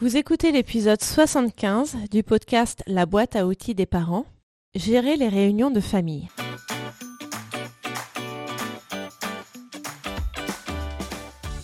Vous 0.00 0.16
écoutez 0.16 0.52
l'épisode 0.52 1.02
75 1.02 1.96
du 2.12 2.22
podcast 2.22 2.84
La 2.86 3.04
boîte 3.04 3.34
à 3.34 3.48
outils 3.48 3.74
des 3.74 3.84
parents, 3.84 4.26
gérer 4.76 5.16
les 5.16 5.28
réunions 5.28 5.72
de 5.72 5.80
famille. 5.80 6.28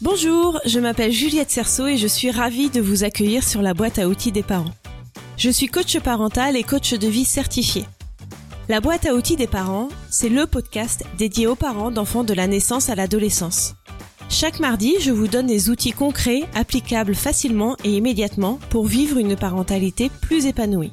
Bonjour, 0.01 0.61
je 0.67 0.81
m'appelle 0.81 1.12
Juliette 1.12 1.53
Cerceau 1.53 1.87
et 1.87 1.97
je 1.97 2.09
suis 2.09 2.33
ravie 2.33 2.71
de 2.71 2.81
vous 2.81 3.05
accueillir 3.05 3.45
sur 3.45 3.62
la 3.62 3.73
boîte 3.73 4.01
à 4.01 4.09
outils 4.09 4.33
des 4.33 4.43
parents. 4.43 4.75
Je 5.37 5.51
suis 5.51 5.69
coach 5.69 5.96
parental 6.01 6.57
et 6.57 6.64
coach 6.64 6.93
de 6.93 7.07
vie 7.07 7.25
certifié. 7.25 7.85
La 8.69 8.80
boîte 8.80 9.07
à 9.07 9.14
outils 9.14 9.37
des 9.37 9.46
parents, 9.46 9.91
c'est 10.11 10.29
le 10.29 10.48
podcast 10.48 11.05
dédié 11.19 11.46
aux 11.46 11.55
parents 11.55 11.93
d'enfants 11.93 12.25
de 12.25 12.35
la 12.35 12.48
naissance 12.48 12.89
à 12.89 12.96
l'adolescence. 12.96 13.77
Chaque 14.37 14.59
mardi, 14.59 14.96
je 14.98 15.12
vous 15.12 15.29
donne 15.29 15.46
des 15.46 15.71
outils 15.71 15.93
concrets, 15.93 16.43
applicables 16.57 17.14
facilement 17.14 17.77
et 17.84 17.96
immédiatement 17.96 18.59
pour 18.69 18.84
vivre 18.84 19.19
une 19.19 19.37
parentalité 19.37 20.11
plus 20.23 20.47
épanouie. 20.47 20.91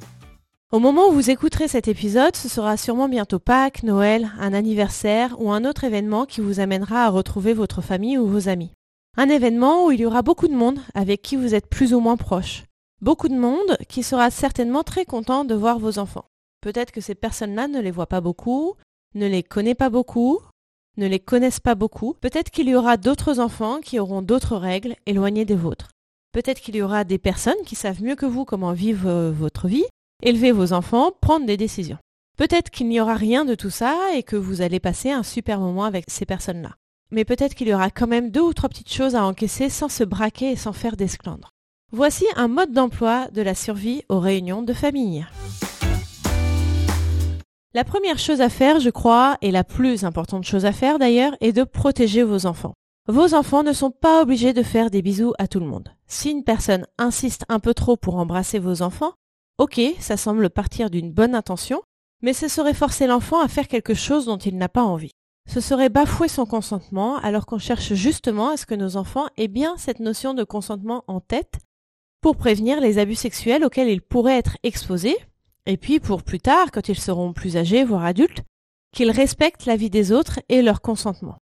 Au 0.72 0.78
moment 0.78 1.08
où 1.08 1.14
vous 1.14 1.32
écouterez 1.32 1.68
cet 1.68 1.88
épisode, 1.88 2.36
ce 2.36 2.48
sera 2.48 2.78
sûrement 2.78 3.10
bientôt 3.10 3.40
Pâques, 3.40 3.82
Noël, 3.82 4.32
un 4.40 4.54
anniversaire 4.54 5.36
ou 5.42 5.52
un 5.52 5.66
autre 5.66 5.86
événement 5.86 6.28
qui 6.28 6.40
vous 6.40 6.60
amènera 6.60 7.06
à 7.06 7.10
retrouver 7.10 7.54
votre 7.54 7.82
famille 7.82 8.20
ou 8.20 8.28
vos 8.28 8.48
amis. 8.48 8.74
Un 9.18 9.28
événement 9.28 9.88
où 9.88 9.92
il 9.92 10.02
y 10.02 10.06
aura 10.06 10.22
beaucoup 10.22 10.48
de 10.48 10.54
monde 10.54 10.78
avec 10.94 11.24
qui 11.24 11.36
vous 11.36 11.56
êtes 11.56 11.68
plus 11.68 11.96
ou 11.96 12.00
moins 12.00 12.18
proche. 12.18 12.66
Beaucoup 13.02 13.28
de 13.28 13.40
monde 13.40 13.76
qui 13.90 14.04
sera 14.04 14.30
certainement 14.30 14.84
très 14.84 15.04
content 15.04 15.46
de 15.46 15.56
voir 15.56 15.80
vos 15.80 15.98
enfants. 15.98 16.26
Peut-être 16.62 16.92
que 16.92 17.02
ces 17.02 17.16
personnes-là 17.16 17.68
ne 17.68 17.82
les 17.82 17.90
voient 17.90 18.06
pas 18.06 18.22
beaucoup, 18.22 18.76
ne 19.16 19.26
les 19.26 19.42
connaît 19.42 19.74
pas 19.74 19.90
beaucoup, 19.90 20.42
ne 20.98 21.08
les 21.08 21.20
connaissent 21.20 21.60
pas 21.60 21.76
beaucoup, 21.76 22.14
peut-être 22.20 22.50
qu'il 22.50 22.70
y 22.70 22.76
aura 22.76 22.98
d'autres 22.98 23.40
enfants 23.40 23.80
qui 23.80 24.00
auront 24.00 24.22
d'autres 24.22 24.58
règles 24.58 24.96
éloignées 25.06 25.46
des 25.46 25.56
vôtres. 25.56 25.92
Peut-être 26.34 26.62
qu'il 26.62 26.76
y 26.76 26.82
aura 26.82 27.04
des 27.04 27.18
personnes 27.18 27.62
qui 27.66 27.76
savent 27.76 28.02
mieux 28.02 28.16
que 28.16 28.26
vous 28.26 28.46
comment 28.46 28.74
vivre 28.74 29.10
euh, 29.10 29.32
votre 29.32 29.68
vie, 29.68 29.86
élever 30.24 30.52
vos 30.52 30.74
enfants, 30.74 31.12
prendre 31.22 31.46
des 31.46 31.58
décisions. 31.58 31.98
Peut-être 32.38 32.70
qu'il 32.70 32.88
n'y 32.88 33.02
aura 33.02 33.16
rien 33.16 33.46
de 33.46 33.56
tout 33.56 33.70
ça 33.70 33.98
et 34.16 34.24
que 34.24 34.36
vous 34.36 34.62
allez 34.62 34.80
passer 34.80 35.12
un 35.12 35.24
super 35.24 35.60
moment 35.60 35.84
avec 35.84 36.06
ces 36.08 36.26
personnes-là. 36.26 36.76
Mais 37.12 37.26
peut-être 37.26 37.56
qu'il 37.56 37.68
y 37.68 37.74
aura 37.74 37.90
quand 37.90 38.08
même 38.08 38.32
deux 38.32 38.42
ou 38.42 38.54
trois 38.54 38.70
petites 38.70 38.92
choses 38.92 39.16
à 39.16 39.26
encaisser 39.26 39.70
sans 39.70 39.90
se 39.90 40.04
braquer 40.04 40.52
et 40.52 40.56
sans 40.56 40.74
faire 40.74 40.96
d'esclandre. 40.96 41.52
Voici 41.92 42.26
un 42.38 42.48
mode 42.48 42.72
d'emploi 42.72 43.28
de 43.34 43.42
la 43.42 43.54
survie 43.54 44.04
aux 44.08 44.20
réunions 44.20 44.62
de 44.62 44.74
famille. 44.74 45.26
La 47.74 47.86
première 47.86 48.20
chose 48.20 48.42
à 48.42 48.50
faire, 48.50 48.82
je 48.82 48.90
crois, 48.90 49.38
et 49.42 49.50
la 49.50 49.64
plus 49.64 50.04
importante 50.04 50.44
chose 50.44 50.66
à 50.66 50.74
faire 50.74 51.00
d'ailleurs, 51.00 51.38
est 51.40 51.54
de 51.54 51.64
protéger 51.64 52.22
vos 52.22 52.46
enfants. 52.46 52.74
Vos 53.08 53.34
enfants 53.34 53.64
ne 53.64 53.72
sont 53.72 53.92
pas 53.92 54.22
obligés 54.22 54.52
de 54.52 54.62
faire 54.62 54.90
des 54.92 55.02
bisous 55.02 55.34
à 55.40 55.48
tout 55.48 55.62
le 55.62 55.66
monde. 55.66 55.88
Si 56.06 56.32
une 56.32 56.44
personne 56.44 56.86
insiste 56.98 57.46
un 57.48 57.62
peu 57.62 57.74
trop 57.74 57.96
pour 57.96 58.18
embrasser 58.18 58.60
vos 58.60 58.82
enfants, 58.82 59.14
ok, 59.58 59.80
ça 60.00 60.18
semble 60.18 60.50
partir 60.50 60.90
d'une 60.90 61.14
bonne 61.14 61.34
intention, 61.34 61.82
mais 62.22 62.34
ce 62.34 62.50
serait 62.50 62.74
forcer 62.74 63.08
l'enfant 63.08 63.42
à 63.42 63.48
faire 63.48 63.70
quelque 63.70 63.94
chose 63.94 64.26
dont 64.26 64.38
il 64.38 64.58
n'a 64.58 64.70
pas 64.70 64.84
envie. 64.84 65.12
Ce 65.50 65.62
serait 65.62 65.90
bafouer 65.90 66.28
son 66.28 66.46
consentement 66.46 67.20
alors 67.20 67.46
qu'on 67.46 67.58
cherche 67.58 67.94
justement 67.94 68.50
à 68.50 68.58
ce 68.58 68.66
que 68.66 68.76
nos 68.76 68.98
enfants 68.98 69.28
aient 69.38 69.48
bien 69.48 69.78
cette 69.78 70.02
notion 70.02 70.34
de 70.34 70.44
consentement 70.44 71.06
en 71.08 71.22
tête 71.22 71.60
pour 72.20 72.36
prévenir 72.36 72.82
les 72.82 73.00
abus 73.00 73.16
sexuels 73.16 73.64
auxquels 73.64 73.90
ils 73.90 74.02
pourraient 74.02 74.38
être 74.38 74.58
exposés, 74.62 75.18
et 75.66 75.78
puis 75.78 76.00
pour 76.00 76.24
plus 76.24 76.40
tard, 76.40 76.72
quand 76.72 76.90
ils 76.90 77.00
seront 77.00 77.34
plus 77.34 77.58
âgés, 77.58 77.84
voire 77.84 78.06
adultes, 78.06 78.44
qu'ils 78.94 79.12
respectent 79.12 79.66
la 79.66 79.76
vie 79.76 79.90
des 79.90 80.12
autres 80.12 80.40
et 80.50 80.62
leur 80.62 80.82
consentement. 80.82 81.38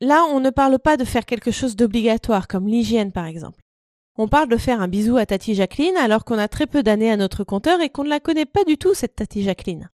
Là, 0.00 0.24
on 0.30 0.40
ne 0.40 0.50
parle 0.50 0.78
pas 0.78 0.96
de 0.96 1.04
faire 1.04 1.26
quelque 1.26 1.50
chose 1.50 1.76
d'obligatoire, 1.76 2.48
comme 2.48 2.68
l'hygiène 2.68 3.12
par 3.12 3.26
exemple. 3.26 3.60
On 4.16 4.28
parle 4.28 4.48
de 4.48 4.56
faire 4.56 4.80
un 4.80 4.88
bisou 4.88 5.16
à 5.16 5.26
Tati 5.26 5.54
Jacqueline 5.54 5.96
alors 5.96 6.24
qu'on 6.24 6.38
a 6.38 6.48
très 6.48 6.66
peu 6.66 6.82
d'années 6.82 7.10
à 7.10 7.16
notre 7.16 7.44
compteur 7.44 7.80
et 7.80 7.88
qu'on 7.88 8.04
ne 8.04 8.08
la 8.08 8.20
connaît 8.20 8.46
pas 8.46 8.64
du 8.64 8.76
tout, 8.76 8.94
cette 8.94 9.16
Tati 9.16 9.42
Jacqueline. 9.42 9.88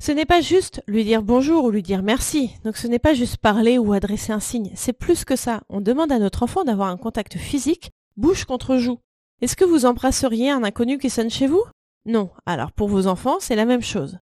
Ce 0.00 0.12
n'est 0.12 0.26
pas 0.26 0.40
juste 0.40 0.82
lui 0.86 1.04
dire 1.04 1.22
bonjour 1.22 1.64
ou 1.64 1.70
lui 1.70 1.82
dire 1.82 2.02
merci, 2.02 2.50
donc 2.64 2.76
ce 2.76 2.86
n'est 2.86 2.98
pas 2.98 3.14
juste 3.14 3.38
parler 3.38 3.78
ou 3.78 3.92
adresser 3.92 4.32
un 4.32 4.40
signe, 4.40 4.72
c'est 4.74 4.92
plus 4.92 5.24
que 5.24 5.36
ça. 5.36 5.62
On 5.68 5.80
demande 5.80 6.12
à 6.12 6.18
notre 6.18 6.42
enfant 6.42 6.64
d'avoir 6.64 6.88
un 6.88 6.96
contact 6.96 7.38
physique, 7.38 7.90
bouche 8.16 8.44
contre 8.44 8.76
joue. 8.76 8.98
Est-ce 9.40 9.56
que 9.56 9.64
vous 9.64 9.86
embrasseriez 9.86 10.50
un 10.50 10.62
inconnu 10.62 10.98
qui 10.98 11.10
sonne 11.10 11.30
chez 11.30 11.46
vous? 11.46 11.64
Non, 12.06 12.30
alors 12.44 12.72
pour 12.72 12.88
vos 12.88 13.06
enfants, 13.06 13.38
c'est 13.40 13.56
la 13.56 13.64
même 13.64 13.82
chose. 13.82 14.18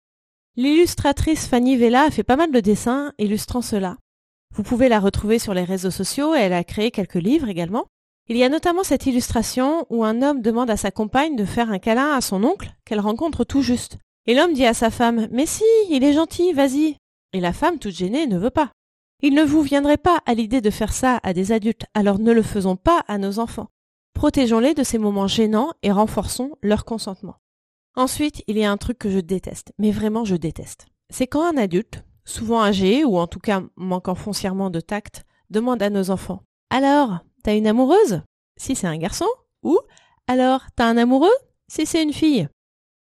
L'illustratrice 0.57 1.47
Fanny 1.47 1.77
Vella 1.77 2.03
a 2.03 2.11
fait 2.11 2.23
pas 2.23 2.35
mal 2.35 2.51
de 2.51 2.59
dessins 2.59 3.13
illustrant 3.17 3.61
cela. 3.61 3.97
Vous 4.53 4.63
pouvez 4.63 4.89
la 4.89 4.99
retrouver 4.99 5.39
sur 5.39 5.53
les 5.53 5.63
réseaux 5.63 5.91
sociaux 5.91 6.35
et 6.35 6.39
elle 6.39 6.53
a 6.53 6.63
créé 6.63 6.91
quelques 6.91 7.15
livres 7.15 7.47
également. 7.47 7.85
Il 8.27 8.35
y 8.35 8.43
a 8.43 8.49
notamment 8.49 8.83
cette 8.83 9.05
illustration 9.05 9.85
où 9.89 10.03
un 10.03 10.21
homme 10.21 10.41
demande 10.41 10.69
à 10.69 10.77
sa 10.77 10.91
compagne 10.91 11.35
de 11.35 11.45
faire 11.45 11.71
un 11.71 11.79
câlin 11.79 12.13
à 12.13 12.21
son 12.21 12.43
oncle 12.43 12.75
qu'elle 12.85 12.99
rencontre 12.99 13.43
tout 13.43 13.61
juste. 13.61 13.97
Et 14.27 14.35
l'homme 14.35 14.53
dit 14.53 14.65
à 14.65 14.73
sa 14.73 14.91
femme 14.91 15.27
Mais 15.31 15.45
si, 15.45 15.63
il 15.89 16.03
est 16.03 16.13
gentil, 16.13 16.51
vas-y. 16.53 16.97
Et 17.33 17.39
la 17.39 17.53
femme, 17.53 17.79
toute 17.79 17.95
gênée, 17.95 18.27
ne 18.27 18.37
veut 18.37 18.49
pas. 18.49 18.71
Il 19.21 19.33
ne 19.33 19.43
vous 19.43 19.61
viendrait 19.61 19.97
pas 19.97 20.19
à 20.25 20.33
l'idée 20.33 20.61
de 20.61 20.69
faire 20.69 20.93
ça 20.93 21.19
à 21.23 21.33
des 21.33 21.51
adultes, 21.51 21.85
alors 21.93 22.19
ne 22.19 22.31
le 22.31 22.43
faisons 22.43 22.75
pas 22.75 23.03
à 23.07 23.17
nos 23.17 23.39
enfants. 23.39 23.67
Protégeons-les 24.13 24.73
de 24.73 24.83
ces 24.83 24.97
moments 24.97 25.27
gênants 25.27 25.73
et 25.81 25.91
renforçons 25.91 26.51
leur 26.61 26.85
consentement. 26.85 27.37
Ensuite, 27.95 28.43
il 28.47 28.57
y 28.57 28.63
a 28.63 28.71
un 28.71 28.77
truc 28.77 28.97
que 28.99 29.09
je 29.09 29.19
déteste, 29.19 29.73
mais 29.77 29.91
vraiment 29.91 30.25
je 30.25 30.35
déteste. 30.35 30.85
C'est 31.09 31.27
quand 31.27 31.43
un 31.43 31.57
adulte, 31.57 32.03
souvent 32.23 32.61
âgé 32.61 33.03
ou 33.03 33.17
en 33.17 33.27
tout 33.27 33.39
cas 33.39 33.63
manquant 33.75 34.15
foncièrement 34.15 34.69
de 34.69 34.79
tact, 34.79 35.25
demande 35.49 35.81
à 35.81 35.89
nos 35.89 36.11
enfants 36.11 36.43
Alors, 36.69 37.19
t'as 37.43 37.57
une 37.57 37.67
amoureuse? 37.67 38.21
Si 38.57 38.75
c'est 38.75 38.87
un 38.87 38.97
garçon? 38.97 39.27
Ou 39.63 39.79
Alors, 40.27 40.63
t'as 40.75 40.85
un 40.85 40.97
amoureux? 40.97 41.35
Si 41.67 41.85
c'est 41.85 42.03
une 42.03 42.13
fille? 42.13 42.47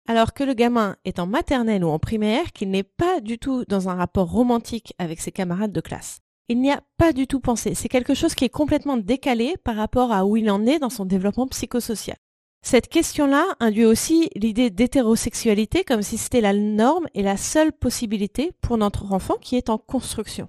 Alors 0.08 0.34
que 0.34 0.44
le 0.44 0.54
gamin 0.54 0.98
est 1.04 1.18
en 1.18 1.26
maternelle 1.26 1.84
ou 1.84 1.90
en 1.90 1.98
primaire, 1.98 2.52
qu'il 2.54 2.70
n'est 2.70 2.84
pas 2.84 3.22
du 3.22 3.40
tout 3.40 3.66
dans 3.68 3.90
un 3.90 3.96
rapport 3.96 4.30
romantique 4.30 4.94
avec 5.00 5.20
ses 5.20 5.32
camarades 5.32 5.72
de 5.72 5.82
classe. 5.82 6.20
Il 6.48 6.62
n'y 6.62 6.72
a 6.72 6.84
pas 6.98 7.12
du 7.12 7.26
tout 7.26 7.40
pensé. 7.40 7.74
C'est 7.74 7.90
quelque 7.90 8.14
chose 8.14 8.36
qui 8.36 8.46
est 8.46 8.50
complètement 8.50 8.98
décalé 8.98 9.56
par 9.64 9.76
rapport 9.76 10.12
à 10.12 10.28
où 10.28 10.38
il 10.38 10.52
en 10.52 10.64
est 10.68 10.78
dans 10.78 10.92
son 10.92 11.06
développement 11.06 11.48
psychosocial. 11.48 12.18
Cette 12.66 12.88
question-là 12.88 13.46
induit 13.60 13.86
aussi 13.86 14.32
l'idée 14.36 14.72
d'hétérosexualité 14.72 15.84
comme 15.84 16.02
si 16.02 16.18
c'était 16.18 16.42
la 16.42 16.54
norme 16.54 17.06
et 17.14 17.22
la 17.22 17.38
seule 17.38 17.72
possibilité 17.72 18.54
pour 18.60 18.80
notre 18.80 19.14
enfant 19.14 19.36
qui 19.40 19.56
est 19.56 19.70
en 19.70 19.78
construction. 19.78 20.48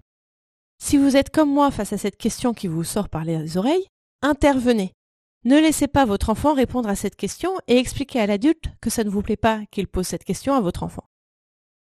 Si 0.82 0.97
vous 0.97 1.19
êtes 1.19 1.28
comme 1.28 1.53
moi 1.53 1.71
face 1.71 1.93
à 1.93 1.99
cette 1.99 2.16
question 2.16 2.55
qui 2.55 2.69
vous 2.69 2.84
sort 2.84 3.10
par 3.10 3.25
les 3.25 3.59
oreilles, 3.59 3.87
intervenez. 4.22 4.93
Ne 5.44 5.60
laissez 5.60 5.88
pas 5.88 6.06
votre 6.06 6.31
enfant 6.31 6.55
répondre 6.55 6.88
à 6.88 6.97
cette 6.97 7.16
question 7.16 7.53
et 7.69 7.76
expliquez 7.76 8.19
à 8.19 8.26
l'adulte 8.26 8.65
que 8.81 8.88
ça 8.88 9.05
ne 9.05 9.10
vous 9.10 9.21
plaît 9.21 9.37
pas 9.37 9.60
qu'il 9.71 9.87
pose 9.87 10.06
cette 10.06 10.25
question 10.25 10.55
à 10.55 10.62
votre 10.62 10.84
enfant. 10.84 11.05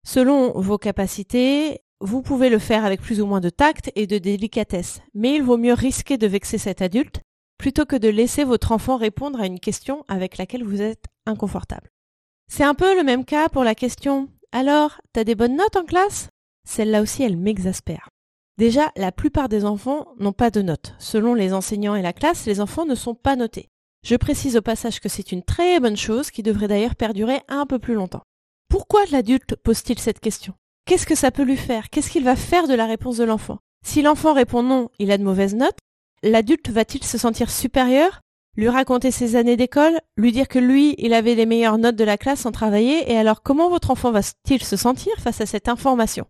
Selon 0.06 0.52
vos 0.52 0.78
capacités, 0.78 1.80
vous 2.00 2.22
pouvez 2.22 2.52
le 2.52 2.60
faire 2.60 2.86
avec 2.86 3.02
plus 3.02 3.22
ou 3.22 3.26
moins 3.26 3.42
de 3.42 3.50
tact 3.50 3.92
et 3.96 4.06
de 4.06 4.20
délicatesse, 4.20 5.02
mais 5.16 5.34
il 5.34 5.42
vaut 5.42 5.58
mieux 5.58 5.74
risquer 5.74 6.20
de 6.20 6.28
vexer 6.28 6.60
cet 6.60 6.84
adulte 6.84 7.22
plutôt 7.62 7.86
que 7.86 7.96
de 7.96 8.10
laisser 8.10 8.44
votre 8.44 8.72
enfant 8.72 8.98
répondre 8.98 9.40
à 9.40 9.46
une 9.46 9.60
question 9.60 10.04
avec 10.08 10.40
laquelle 10.40 10.64
vous 10.64 10.82
êtes 10.82 11.06
inconfortable. 11.28 11.92
C'est 12.52 12.64
un 12.64 12.74
peu 12.74 12.98
le 12.98 13.04
même 13.04 13.24
cas 13.24 13.50
pour 13.50 13.64
la 13.64 13.76
question 13.76 14.30
Alors, 14.52 15.00
t'as 15.14 15.24
des 15.24 15.36
bonnes 15.36 15.58
notes 15.58 15.76
en 15.76 15.86
classe? 15.86 16.30
Celle-là 16.68 17.04
aussi, 17.04 17.22
elle 17.22 17.38
m'exaspère. 17.38 18.10
Déjà, 18.58 18.92
la 18.96 19.12
plupart 19.12 19.48
des 19.48 19.64
enfants 19.64 20.08
n'ont 20.18 20.34
pas 20.34 20.50
de 20.50 20.64
notes. 20.64 20.96
Selon 20.98 21.36
les 21.36 21.54
enseignants 21.54 21.94
et 21.94 22.02
la 22.02 22.14
classe, 22.14 22.48
les 22.48 22.62
enfants 22.62 22.88
ne 22.88 22.96
sont 22.96 23.14
pas 23.14 23.36
notés. 23.36 23.70
Je 24.04 24.16
précise 24.16 24.58
au 24.58 24.64
passage 24.64 25.00
que 25.00 25.08
c'est 25.08 25.32
une 25.32 25.44
très 25.44 25.80
bonne 25.80 25.98
chose 25.98 26.32
qui 26.32 26.42
devrait 26.42 26.68
d'ailleurs 26.68 26.96
perdurer 26.96 27.42
un 27.48 27.68
peu 27.68 27.78
plus 27.78 27.94
longtemps. 27.94 28.24
Pourquoi 28.70 29.02
l'adulte 29.12 29.56
pose-t-il 29.56 30.00
cette 30.00 30.20
question? 30.20 30.56
Qu'est-ce 30.86 31.06
que 31.06 31.14
ça 31.14 31.30
peut 31.30 31.44
lui 31.44 31.58
faire? 31.58 31.92
Qu'est-ce 31.92 32.10
qu'il 32.10 32.24
va 32.24 32.36
faire 32.36 32.68
de 32.68 32.74
la 32.74 32.88
réponse 32.88 33.18
de 33.18 33.24
l'enfant? 33.24 33.60
Si 33.86 34.02
l'enfant 34.02 34.34
répond 34.34 34.64
non, 34.64 34.90
il 34.98 35.12
a 35.12 35.20
de 35.20 35.24
mauvaises 35.24 35.54
notes, 35.54 35.78
l'adulte 36.24 36.70
va-t-il 36.70 37.04
se 37.04 37.18
sentir 37.18 37.50
supérieur 37.50 38.22
lui 38.58 38.70
raconter 38.70 39.12
ses 39.12 39.36
années 39.36 39.56
d'école, 39.56 40.00
lui 40.18 40.32
dire 40.32 40.48
que 40.48 40.60
lui, 40.60 40.96
il 40.98 41.14
avait 41.14 41.36
les 41.36 41.46
meilleures 41.46 41.78
notes 41.78 41.96
de 41.96 42.04
la 42.04 42.18
classe 42.18 42.42
sans 42.42 42.52
travailler, 42.52 43.12
et 43.12 43.18
alors 43.18 43.44
comment 43.44 43.70
votre 43.70 43.92
enfant 43.92 44.12
va-t-il 44.12 44.64
se 44.64 44.76
sentir 44.76 45.14
face 45.20 45.42
à 45.42 45.46
cette 45.46 45.70
information? 45.70 46.26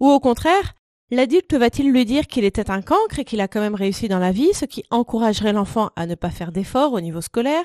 Ou 0.00 0.08
au 0.08 0.20
contraire, 0.20 0.74
l'adulte 1.10 1.54
va-t-il 1.54 1.90
lui 1.90 2.04
dire 2.04 2.26
qu'il 2.26 2.44
était 2.44 2.70
un 2.70 2.82
cancre 2.82 3.18
et 3.18 3.24
qu'il 3.24 3.40
a 3.40 3.48
quand 3.48 3.60
même 3.60 3.74
réussi 3.74 4.08
dans 4.08 4.18
la 4.18 4.32
vie, 4.32 4.52
ce 4.52 4.66
qui 4.66 4.84
encouragerait 4.90 5.54
l'enfant 5.54 5.90
à 5.96 6.06
ne 6.06 6.14
pas 6.14 6.30
faire 6.30 6.52
d'efforts 6.52 6.92
au 6.92 7.00
niveau 7.00 7.22
scolaire, 7.22 7.64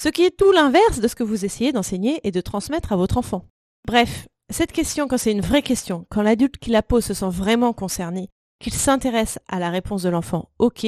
ce 0.00 0.08
qui 0.08 0.24
est 0.24 0.36
tout 0.36 0.50
l'inverse 0.50 1.00
de 1.00 1.06
ce 1.06 1.14
que 1.14 1.24
vous 1.24 1.44
essayez 1.44 1.72
d'enseigner 1.72 2.20
et 2.24 2.32
de 2.32 2.40
transmettre 2.40 2.92
à 2.92 2.96
votre 2.96 3.18
enfant? 3.18 3.44
Bref, 3.86 4.26
cette 4.50 4.72
question, 4.72 5.06
quand 5.06 5.18
c'est 5.18 5.32
une 5.32 5.40
vraie 5.40 5.62
question, 5.62 6.06
quand 6.10 6.22
l'adulte 6.22 6.56
qui 6.58 6.70
la 6.70 6.82
pose 6.82 7.04
se 7.04 7.14
sent 7.14 7.30
vraiment 7.30 7.72
concerné, 7.72 8.30
qu'il 8.58 8.72
s'intéresse 8.74 9.38
à 9.48 9.58
la 9.58 9.70
réponse 9.70 10.02
de 10.02 10.08
l'enfant, 10.08 10.50
ok, 10.58 10.86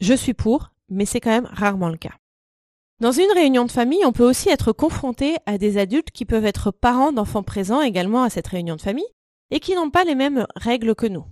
je 0.00 0.14
suis 0.14 0.34
pour, 0.34 0.72
mais 0.88 1.06
c'est 1.06 1.20
quand 1.20 1.30
même 1.30 1.48
rarement 1.50 1.88
le 1.88 1.96
cas. 1.96 2.14
Dans 3.00 3.12
une 3.12 3.32
réunion 3.34 3.64
de 3.64 3.70
famille, 3.72 4.04
on 4.04 4.12
peut 4.12 4.28
aussi 4.28 4.48
être 4.48 4.72
confronté 4.72 5.36
à 5.46 5.58
des 5.58 5.76
adultes 5.78 6.12
qui 6.12 6.24
peuvent 6.24 6.46
être 6.46 6.70
parents 6.70 7.12
d'enfants 7.12 7.42
présents 7.42 7.80
également 7.80 8.22
à 8.22 8.30
cette 8.30 8.46
réunion 8.46 8.76
de 8.76 8.80
famille 8.80 9.08
et 9.50 9.58
qui 9.58 9.74
n'ont 9.74 9.90
pas 9.90 10.04
les 10.04 10.14
mêmes 10.14 10.46
règles 10.54 10.94
que 10.94 11.06
nous. 11.06 11.24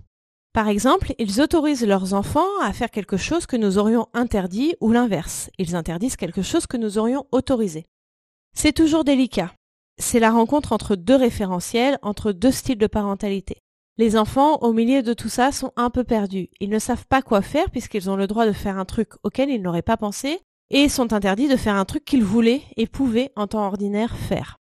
Par 0.53 0.67
exemple, 0.67 1.13
ils 1.17 1.39
autorisent 1.39 1.85
leurs 1.85 2.13
enfants 2.13 2.59
à 2.61 2.73
faire 2.73 2.91
quelque 2.91 3.15
chose 3.15 3.45
que 3.45 3.55
nous 3.55 3.77
aurions 3.77 4.07
interdit 4.13 4.75
ou 4.81 4.91
l'inverse, 4.91 5.49
ils 5.57 5.77
interdisent 5.77 6.17
quelque 6.17 6.41
chose 6.41 6.67
que 6.67 6.75
nous 6.75 6.97
aurions 6.97 7.25
autorisé. 7.31 7.85
C'est 8.53 8.73
toujours 8.73 9.05
délicat. 9.05 9.53
C'est 9.97 10.19
la 10.19 10.31
rencontre 10.31 10.73
entre 10.73 10.97
deux 10.97 11.15
référentiels, 11.15 11.97
entre 12.01 12.33
deux 12.33 12.51
styles 12.51 12.77
de 12.77 12.87
parentalité. 12.87 13.61
Les 14.01 14.17
enfants, 14.17 14.57
au 14.61 14.73
milieu 14.73 15.03
de 15.03 15.13
tout 15.13 15.29
ça, 15.29 15.51
sont 15.51 15.73
un 15.75 15.91
peu 15.91 16.03
perdus. 16.03 16.49
Ils 16.59 16.71
ne 16.71 16.79
savent 16.79 17.05
pas 17.05 17.21
quoi 17.21 17.43
faire 17.43 17.69
puisqu'ils 17.69 18.09
ont 18.09 18.15
le 18.15 18.25
droit 18.25 18.47
de 18.47 18.51
faire 18.51 18.79
un 18.79 18.83
truc 18.83 19.09
auquel 19.21 19.51
ils 19.51 19.61
n'auraient 19.61 19.83
pas 19.83 19.95
pensé 19.95 20.39
et 20.71 20.89
sont 20.89 21.13
interdits 21.13 21.47
de 21.47 21.55
faire 21.55 21.75
un 21.75 21.85
truc 21.85 22.03
qu'ils 22.03 22.23
voulaient 22.23 22.63
et 22.77 22.87
pouvaient 22.87 23.31
en 23.35 23.45
temps 23.45 23.63
ordinaire 23.63 24.17
faire. 24.17 24.57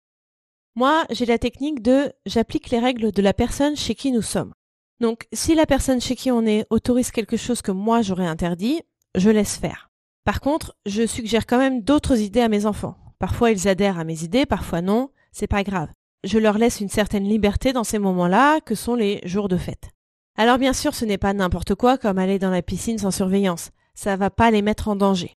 Moi, 0.74 1.04
j'ai 1.10 1.26
la 1.26 1.36
technique 1.36 1.82
de 1.82 2.14
j'applique 2.24 2.70
les 2.70 2.78
règles 2.78 3.12
de 3.12 3.20
la 3.20 3.34
personne 3.34 3.76
chez 3.76 3.94
qui 3.94 4.10
nous 4.10 4.22
sommes. 4.22 4.54
Donc, 5.00 5.28
si 5.34 5.54
la 5.54 5.66
personne 5.66 6.00
chez 6.00 6.16
qui 6.16 6.30
on 6.30 6.46
est 6.46 6.64
autorise 6.70 7.10
quelque 7.10 7.36
chose 7.36 7.60
que 7.60 7.72
moi 7.72 8.00
j'aurais 8.00 8.26
interdit, 8.26 8.80
je 9.16 9.28
laisse 9.28 9.58
faire. 9.58 9.90
Par 10.24 10.40
contre, 10.40 10.78
je 10.86 11.06
suggère 11.06 11.44
quand 11.44 11.58
même 11.58 11.82
d'autres 11.82 12.20
idées 12.22 12.40
à 12.40 12.48
mes 12.48 12.64
enfants. 12.64 12.96
Parfois 13.18 13.50
ils 13.50 13.68
adhèrent 13.68 13.98
à 13.98 14.04
mes 14.04 14.24
idées, 14.24 14.46
parfois 14.46 14.80
non, 14.80 15.10
c'est 15.30 15.46
pas 15.46 15.62
grave. 15.62 15.90
Je 16.24 16.38
leur 16.38 16.58
laisse 16.58 16.80
une 16.80 16.88
certaine 16.88 17.28
liberté 17.28 17.72
dans 17.72 17.84
ces 17.84 17.98
moments-là, 17.98 18.60
que 18.60 18.74
sont 18.74 18.94
les 18.94 19.20
jours 19.24 19.48
de 19.48 19.56
fête. 19.56 19.90
Alors 20.36 20.58
bien 20.58 20.72
sûr, 20.72 20.94
ce 20.94 21.04
n'est 21.04 21.18
pas 21.18 21.32
n'importe 21.32 21.74
quoi 21.74 21.98
comme 21.98 22.18
aller 22.18 22.38
dans 22.38 22.50
la 22.50 22.62
piscine 22.62 22.98
sans 22.98 23.10
surveillance. 23.10 23.70
Ça 23.94 24.16
va 24.16 24.30
pas 24.30 24.50
les 24.50 24.62
mettre 24.62 24.88
en 24.88 24.96
danger. 24.96 25.32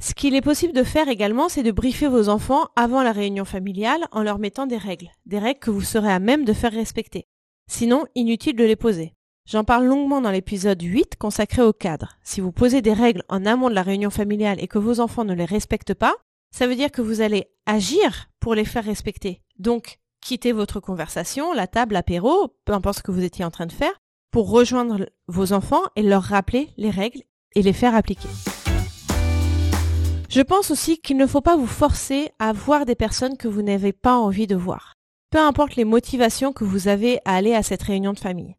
Ce 0.00 0.14
qu'il 0.14 0.34
est 0.34 0.40
possible 0.40 0.72
de 0.72 0.82
faire 0.82 1.08
également, 1.08 1.48
c'est 1.48 1.62
de 1.62 1.70
briefer 1.70 2.08
vos 2.08 2.28
enfants 2.28 2.66
avant 2.74 3.04
la 3.04 3.12
réunion 3.12 3.44
familiale 3.44 4.08
en 4.10 4.24
leur 4.24 4.40
mettant 4.40 4.66
des 4.66 4.76
règles, 4.76 5.10
des 5.26 5.38
règles 5.38 5.60
que 5.60 5.70
vous 5.70 5.82
serez 5.82 6.10
à 6.10 6.18
même 6.18 6.44
de 6.44 6.52
faire 6.52 6.72
respecter. 6.72 7.28
Sinon, 7.70 8.06
inutile 8.16 8.56
de 8.56 8.64
les 8.64 8.74
poser. 8.74 9.14
J'en 9.46 9.62
parle 9.62 9.86
longuement 9.86 10.20
dans 10.20 10.32
l'épisode 10.32 10.82
8 10.82 11.16
consacré 11.16 11.62
au 11.62 11.72
cadre. 11.72 12.18
Si 12.24 12.40
vous 12.40 12.50
posez 12.50 12.82
des 12.82 12.92
règles 12.92 13.22
en 13.28 13.46
amont 13.46 13.68
de 13.68 13.74
la 13.74 13.82
réunion 13.82 14.10
familiale 14.10 14.58
et 14.60 14.66
que 14.66 14.78
vos 14.78 14.98
enfants 14.98 15.24
ne 15.24 15.34
les 15.34 15.44
respectent 15.44 15.94
pas, 15.94 16.14
ça 16.52 16.66
veut 16.66 16.76
dire 16.76 16.90
que 16.90 17.00
vous 17.02 17.20
allez 17.20 17.46
agir 17.66 18.28
pour 18.40 18.54
les 18.56 18.64
faire 18.64 18.84
respecter. 18.84 19.40
Donc, 19.58 19.98
quittez 20.22 20.52
votre 20.52 20.80
conversation, 20.80 21.52
la 21.52 21.66
table, 21.66 21.94
l'apéro, 21.94 22.54
peu 22.64 22.72
importe 22.72 22.98
ce 22.98 23.02
que 23.02 23.10
vous 23.10 23.24
étiez 23.24 23.44
en 23.44 23.50
train 23.50 23.66
de 23.66 23.72
faire, 23.72 24.00
pour 24.30 24.50
rejoindre 24.50 25.06
vos 25.26 25.52
enfants 25.52 25.82
et 25.96 26.02
leur 26.02 26.22
rappeler 26.22 26.70
les 26.78 26.90
règles 26.90 27.22
et 27.54 27.62
les 27.62 27.74
faire 27.74 27.94
appliquer. 27.94 28.28
Je 30.30 30.40
pense 30.40 30.70
aussi 30.70 30.98
qu'il 30.98 31.18
ne 31.18 31.26
faut 31.26 31.42
pas 31.42 31.56
vous 31.56 31.66
forcer 31.66 32.30
à 32.38 32.54
voir 32.54 32.86
des 32.86 32.94
personnes 32.94 33.36
que 33.36 33.48
vous 33.48 33.60
n'avez 33.60 33.92
pas 33.92 34.16
envie 34.16 34.46
de 34.46 34.56
voir. 34.56 34.94
Peu 35.30 35.38
importe 35.38 35.76
les 35.76 35.84
motivations 35.84 36.54
que 36.54 36.64
vous 36.64 36.88
avez 36.88 37.18
à 37.26 37.34
aller 37.34 37.54
à 37.54 37.62
cette 37.62 37.82
réunion 37.82 38.14
de 38.14 38.18
famille. 38.18 38.56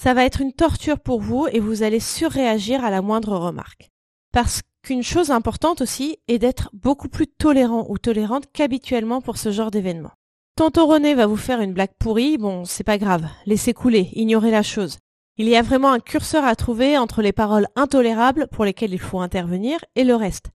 Ça 0.00 0.14
va 0.14 0.24
être 0.24 0.40
une 0.40 0.54
torture 0.54 1.00
pour 1.00 1.20
vous 1.20 1.46
et 1.52 1.60
vous 1.60 1.82
allez 1.82 2.00
surréagir 2.00 2.82
à 2.82 2.90
la 2.90 3.02
moindre 3.02 3.36
remarque. 3.36 3.90
Parce 4.32 4.62
qu'une 4.82 5.02
chose 5.02 5.30
importante 5.30 5.82
aussi 5.82 6.16
est 6.28 6.38
d'être 6.38 6.70
beaucoup 6.72 7.08
plus 7.08 7.26
tolérant 7.26 7.86
ou 7.90 7.98
tolérante 7.98 8.46
qu'habituellement 8.52 9.20
pour 9.20 9.36
ce 9.36 9.50
genre 9.52 9.70
d'événement. 9.70 10.12
Tonton 10.54 10.86
René 10.86 11.14
va 11.14 11.26
vous 11.26 11.36
faire 11.36 11.62
une 11.62 11.72
blague 11.72 11.94
pourrie, 11.98 12.36
bon, 12.36 12.66
c'est 12.66 12.84
pas 12.84 12.98
grave, 12.98 13.26
laissez 13.46 13.72
couler, 13.72 14.10
ignorez 14.12 14.50
la 14.50 14.62
chose. 14.62 14.98
Il 15.38 15.48
y 15.48 15.56
a 15.56 15.62
vraiment 15.62 15.90
un 15.90 15.98
curseur 15.98 16.44
à 16.44 16.54
trouver 16.56 16.98
entre 16.98 17.22
les 17.22 17.32
paroles 17.32 17.68
intolérables 17.74 18.48
pour 18.48 18.66
lesquelles 18.66 18.92
il 18.92 19.00
faut 19.00 19.20
intervenir 19.20 19.78
et 19.96 20.04
le 20.04 20.14
reste. 20.14 20.50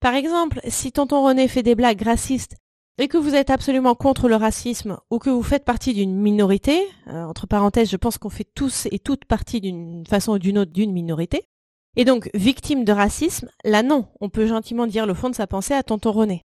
Par 0.00 0.14
exemple, 0.14 0.60
si 0.68 0.92
tonton 0.92 1.24
René 1.24 1.48
fait 1.48 1.64
des 1.64 1.74
blagues 1.74 2.02
racistes 2.02 2.54
et 2.98 3.08
que 3.08 3.18
vous 3.18 3.34
êtes 3.34 3.50
absolument 3.50 3.96
contre 3.96 4.28
le 4.28 4.36
racisme 4.36 4.98
ou 5.10 5.18
que 5.18 5.30
vous 5.30 5.42
faites 5.42 5.64
partie 5.64 5.94
d'une 5.94 6.14
minorité, 6.14 6.80
euh, 7.08 7.24
entre 7.24 7.48
parenthèses, 7.48 7.90
je 7.90 7.96
pense 7.96 8.18
qu'on 8.18 8.30
fait 8.30 8.48
tous 8.54 8.86
et 8.92 9.00
toutes 9.00 9.24
partie 9.24 9.60
d'une 9.60 10.06
façon 10.06 10.34
ou 10.34 10.38
d'une 10.38 10.58
autre 10.58 10.72
d'une 10.72 10.92
minorité, 10.92 11.48
et 11.96 12.04
donc 12.04 12.30
victime 12.34 12.84
de 12.84 12.92
racisme, 12.92 13.50
là 13.64 13.82
non, 13.82 14.06
on 14.20 14.28
peut 14.28 14.46
gentiment 14.46 14.86
dire 14.86 15.06
le 15.06 15.14
fond 15.14 15.28
de 15.28 15.34
sa 15.34 15.48
pensée 15.48 15.74
à 15.74 15.82
tonton 15.82 16.12
René. 16.12 16.44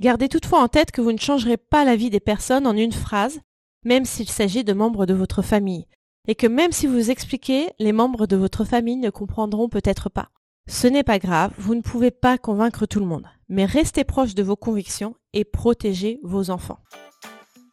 Gardez 0.00 0.28
toutefois 0.30 0.62
en 0.62 0.68
tête 0.68 0.92
que 0.92 1.02
vous 1.02 1.12
ne 1.12 1.18
changerez 1.18 1.58
pas 1.58 1.84
la 1.84 1.94
vie 1.94 2.08
des 2.08 2.20
personnes 2.20 2.66
en 2.66 2.74
une 2.74 2.92
phrase, 2.92 3.40
même 3.84 4.06
s'il 4.06 4.30
s'agit 4.30 4.64
de 4.64 4.72
membres 4.72 5.04
de 5.04 5.12
votre 5.12 5.42
famille, 5.42 5.86
et 6.26 6.34
que 6.34 6.46
même 6.46 6.72
si 6.72 6.86
vous 6.86 7.10
expliquez, 7.10 7.68
les 7.78 7.92
membres 7.92 8.26
de 8.26 8.36
votre 8.36 8.64
famille 8.64 8.96
ne 8.96 9.10
comprendront 9.10 9.68
peut-être 9.68 10.08
pas. 10.08 10.30
Ce 10.66 10.86
n'est 10.86 11.02
pas 11.02 11.18
grave, 11.18 11.52
vous 11.58 11.74
ne 11.74 11.82
pouvez 11.82 12.10
pas 12.10 12.38
convaincre 12.38 12.86
tout 12.86 13.00
le 13.00 13.06
monde, 13.06 13.26
mais 13.50 13.66
restez 13.66 14.04
proche 14.04 14.34
de 14.34 14.42
vos 14.42 14.56
convictions 14.56 15.16
et 15.34 15.44
protégez 15.44 16.18
vos 16.22 16.48
enfants. 16.48 16.78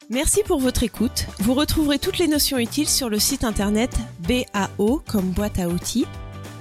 Merci 0.09 0.41
pour 0.44 0.59
votre 0.59 0.83
écoute. 0.83 1.27
Vous 1.39 1.53
retrouverez 1.53 2.00
toutes 2.00 2.18
les 2.18 2.27
notions 2.27 2.57
utiles 2.57 2.89
sur 2.89 3.09
le 3.09 3.19
site 3.19 3.44
internet 3.45 3.91
BAO 4.19 5.01
comme 5.07 5.31
boîte 5.31 5.59
à 5.59 5.69
outils, 5.69 6.07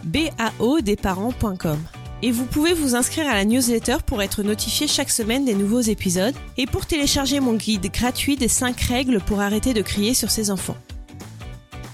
baodesparents.com. 0.04 1.78
Et 2.22 2.30
vous 2.30 2.46
pouvez 2.46 2.72
vous 2.72 2.94
inscrire 2.94 3.28
à 3.28 3.34
la 3.34 3.44
newsletter 3.44 3.98
pour 4.06 4.22
être 4.22 4.42
notifié 4.42 4.86
chaque 4.86 5.10
semaine 5.10 5.44
des 5.44 5.54
nouveaux 5.54 5.80
épisodes 5.80 6.34
et 6.56 6.66
pour 6.66 6.86
télécharger 6.86 7.40
mon 7.40 7.54
guide 7.54 7.90
gratuit 7.92 8.36
des 8.36 8.48
5 8.48 8.80
règles 8.80 9.20
pour 9.20 9.40
arrêter 9.40 9.74
de 9.74 9.82
crier 9.82 10.14
sur 10.14 10.30
ses 10.30 10.50
enfants. 10.50 10.76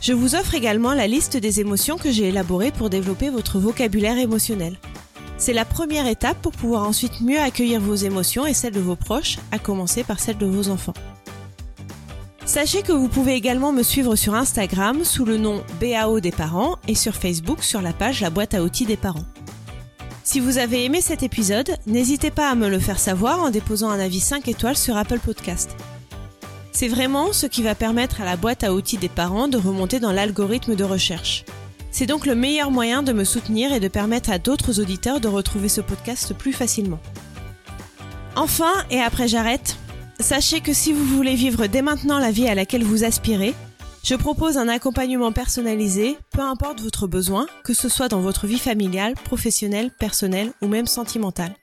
Je 0.01 0.13
vous 0.13 0.35
offre 0.35 0.55
également 0.55 0.95
la 0.95 1.07
liste 1.07 1.37
des 1.37 1.61
émotions 1.61 1.97
que 1.97 2.11
j'ai 2.11 2.29
élaborées 2.29 2.73
pour 2.73 2.91
développer 2.91 3.31
votre 3.31 3.59
vocabulaire 3.59 4.19
émotionnel. 4.19 4.77
C'est 5.39 5.53
la 5.53 5.65
première 5.65 6.07
étape 6.07 6.41
pour 6.41 6.53
pouvoir 6.53 6.87
ensuite 6.87 7.21
mieux 7.21 7.41
accueillir 7.41 7.81
vos 7.81 7.95
émotions 7.95 8.47
et 8.47 8.55
celles 8.55 8.75
de 8.75 8.81
vos 8.81 8.97
proches, 8.97 9.39
à 9.51 9.59
commencer 9.59 10.05
par 10.05 10.21
celles 10.21 10.39
de 10.39 10.47
vos 10.47 10.69
enfants. 10.69 10.95
Sachez 12.45 12.83
que 12.83 12.93
vous 12.93 13.09
pouvez 13.09 13.35
également 13.35 13.73
me 13.73 13.83
suivre 13.83 14.15
sur 14.15 14.35
Instagram 14.35 15.05
sous 15.05 15.25
le 15.25 15.37
nom 15.37 15.63
BAO 15.81 16.21
des 16.21 16.33
parents 16.33 16.77
et 16.87 16.95
sur 16.95 17.15
Facebook 17.15 17.63
sur 17.63 17.81
la 17.81 17.93
page 17.93 18.21
La 18.21 18.31
boîte 18.31 18.55
à 18.55 18.63
outils 18.63 18.87
des 18.87 18.97
parents. 18.97 19.25
Si 20.25 20.39
vous 20.39 20.59
avez 20.59 20.85
aimé 20.85 21.01
cet 21.01 21.25
épisode, 21.25 21.77
n'hésitez 21.87 22.31
pas 22.31 22.49
à 22.49 22.55
me 22.55 22.69
le 22.69 22.79
faire 22.79 23.01
savoir 23.01 23.43
en 23.43 23.51
déposant 23.51 23.91
un 23.91 23.99
avis 23.99 24.21
5 24.21 24.47
étoiles 24.47 24.77
sur 24.77 24.97
Apple 24.97 25.19
Podcast. 25.19 25.75
C'est 26.71 26.87
vraiment 26.87 27.33
ce 27.33 27.47
qui 27.47 27.63
va 27.63 27.75
permettre 27.75 28.21
à 28.21 28.25
la 28.25 28.37
boîte 28.37 28.63
à 28.63 28.73
outils 28.73 28.99
des 28.99 29.09
parents 29.09 29.49
de 29.49 29.59
remonter 29.59 29.99
dans 29.99 30.13
l'algorithme 30.13 30.77
de 30.77 30.85
recherche. 30.85 31.45
C'est 31.91 32.07
donc 32.07 32.25
le 32.25 32.37
meilleur 32.37 32.71
moyen 32.71 33.03
de 33.03 33.13
me 33.13 33.25
soutenir 33.25 33.73
et 33.73 33.81
de 33.81 33.89
permettre 33.89 34.31
à 34.31 34.39
d'autres 34.39 34.81
auditeurs 34.81 35.21
de 35.21 35.27
retrouver 35.27 35.69
ce 35.69 35.81
podcast 35.81 36.33
plus 36.35 36.53
facilement. 36.53 37.01
Enfin, 38.37 38.73
et 38.91 39.01
après 39.01 39.27
j'arrête, 39.27 39.77
sachez 40.21 40.61
que 40.61 40.73
si 40.73 40.93
vous 40.93 41.05
voulez 41.05 41.35
vivre 41.35 41.67
dès 41.67 41.83
maintenant 41.83 42.21
la 42.21 42.31
vie 42.31 42.49
à 42.49 42.55
laquelle 42.55 42.85
vous 42.85 43.03
aspirez, 43.03 43.55
je 44.03 44.15
propose 44.15 44.59
un 44.59 44.69
accompagnement 44.69 45.33
personnalisé, 45.33 46.19
peu 46.33 46.41
importe 46.41 46.81
votre 46.81 47.07
besoin, 47.07 47.47
que 47.65 47.75
ce 47.75 47.89
soit 47.89 48.09
dans 48.09 48.21
votre 48.21 48.47
vie 48.47 48.59
familiale, 48.59 49.15
professionnelle, 49.15 49.91
personnelle 49.91 50.53
ou 50.61 50.67
même 50.67 50.87
sentimentale. 50.87 51.55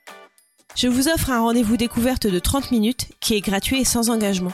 Je 0.74 0.88
vous 0.88 1.08
offre 1.08 1.30
un 1.30 1.40
rendez-vous 1.40 1.76
découverte 1.76 2.26
de 2.26 2.38
30 2.38 2.70
minutes 2.70 3.08
qui 3.20 3.34
est 3.34 3.40
gratuit 3.40 3.80
et 3.80 3.84
sans 3.84 4.08
engagement. 4.08 4.52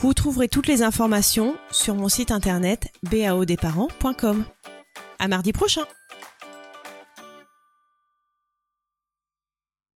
Vous 0.00 0.14
trouverez 0.14 0.48
toutes 0.48 0.68
les 0.68 0.82
informations 0.82 1.56
sur 1.70 1.94
mon 1.94 2.08
site 2.08 2.30
internet 2.30 2.92
baodesparents.com. 3.10 4.44
À 5.18 5.28
mardi 5.28 5.52
prochain! 5.52 5.82